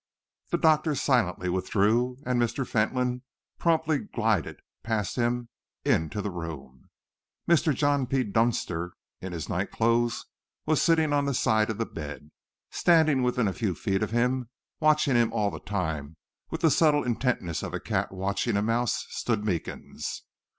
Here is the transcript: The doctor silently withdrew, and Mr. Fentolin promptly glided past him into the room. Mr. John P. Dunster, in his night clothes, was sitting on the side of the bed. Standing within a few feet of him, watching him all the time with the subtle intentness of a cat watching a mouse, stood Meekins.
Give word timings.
The 0.49 0.57
doctor 0.57 0.95
silently 0.95 1.47
withdrew, 1.47 2.17
and 2.25 2.41
Mr. 2.41 2.65
Fentolin 2.67 3.21
promptly 3.59 3.99
glided 3.99 4.59
past 4.81 5.15
him 5.15 5.49
into 5.85 6.23
the 6.23 6.31
room. 6.31 6.89
Mr. 7.47 7.71
John 7.71 8.07
P. 8.07 8.23
Dunster, 8.23 8.93
in 9.21 9.31
his 9.31 9.47
night 9.47 9.69
clothes, 9.69 10.25
was 10.65 10.81
sitting 10.81 11.13
on 11.13 11.25
the 11.25 11.35
side 11.35 11.69
of 11.69 11.77
the 11.77 11.85
bed. 11.85 12.31
Standing 12.71 13.21
within 13.21 13.47
a 13.47 13.53
few 13.53 13.75
feet 13.75 14.01
of 14.01 14.09
him, 14.09 14.49
watching 14.79 15.13
him 15.15 15.31
all 15.31 15.51
the 15.51 15.59
time 15.59 16.17
with 16.49 16.61
the 16.61 16.71
subtle 16.71 17.03
intentness 17.03 17.61
of 17.61 17.75
a 17.75 17.79
cat 17.79 18.11
watching 18.11 18.57
a 18.57 18.63
mouse, 18.63 19.05
stood 19.11 19.45
Meekins. 19.45 20.23